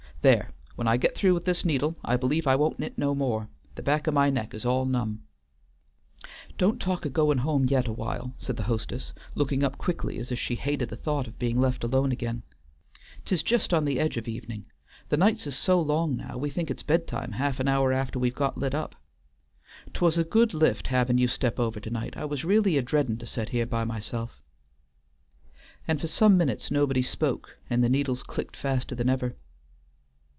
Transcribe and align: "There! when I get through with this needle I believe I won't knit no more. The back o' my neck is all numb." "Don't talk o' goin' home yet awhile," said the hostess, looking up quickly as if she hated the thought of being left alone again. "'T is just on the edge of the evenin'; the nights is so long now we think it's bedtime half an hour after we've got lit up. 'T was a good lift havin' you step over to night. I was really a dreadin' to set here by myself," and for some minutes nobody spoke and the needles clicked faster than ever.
"There! 0.23 0.51
when 0.75 0.87
I 0.87 0.97
get 0.97 1.15
through 1.17 1.33
with 1.33 1.45
this 1.45 1.65
needle 1.65 1.95
I 2.05 2.15
believe 2.15 2.45
I 2.45 2.55
won't 2.55 2.77
knit 2.77 2.95
no 2.95 3.15
more. 3.15 3.49
The 3.73 3.81
back 3.81 4.07
o' 4.07 4.11
my 4.11 4.29
neck 4.29 4.53
is 4.53 4.67
all 4.67 4.85
numb." 4.85 5.23
"Don't 6.59 6.79
talk 6.79 7.07
o' 7.07 7.09
goin' 7.09 7.39
home 7.39 7.65
yet 7.65 7.87
awhile," 7.87 8.35
said 8.37 8.55
the 8.55 8.61
hostess, 8.69 9.13
looking 9.33 9.63
up 9.63 9.79
quickly 9.79 10.19
as 10.19 10.31
if 10.31 10.37
she 10.37 10.53
hated 10.53 10.89
the 10.89 10.95
thought 10.95 11.25
of 11.25 11.39
being 11.39 11.59
left 11.59 11.83
alone 11.83 12.11
again. 12.11 12.43
"'T 13.25 13.33
is 13.33 13.41
just 13.41 13.73
on 13.73 13.83
the 13.83 13.99
edge 13.99 14.15
of 14.15 14.25
the 14.25 14.31
evenin'; 14.33 14.65
the 15.09 15.17
nights 15.17 15.47
is 15.47 15.57
so 15.57 15.81
long 15.81 16.15
now 16.17 16.37
we 16.37 16.51
think 16.51 16.69
it's 16.69 16.83
bedtime 16.83 17.31
half 17.31 17.59
an 17.59 17.67
hour 17.67 17.91
after 17.91 18.19
we've 18.19 18.35
got 18.35 18.59
lit 18.59 18.75
up. 18.75 18.93
'T 19.95 20.01
was 20.05 20.19
a 20.19 20.23
good 20.23 20.53
lift 20.53 20.85
havin' 20.85 21.17
you 21.17 21.27
step 21.27 21.59
over 21.59 21.79
to 21.79 21.89
night. 21.89 22.15
I 22.15 22.25
was 22.25 22.45
really 22.45 22.77
a 22.77 22.83
dreadin' 22.83 23.17
to 23.17 23.25
set 23.25 23.49
here 23.49 23.65
by 23.65 23.85
myself," 23.85 24.39
and 25.87 25.99
for 25.99 26.05
some 26.05 26.37
minutes 26.37 26.69
nobody 26.69 27.01
spoke 27.01 27.57
and 27.71 27.83
the 27.83 27.89
needles 27.89 28.21
clicked 28.21 28.55
faster 28.55 28.93
than 28.93 29.09
ever. 29.09 29.35